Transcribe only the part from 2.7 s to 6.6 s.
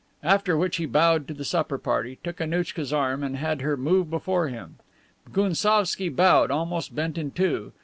arm and had her move before him. Gounsovski bowed,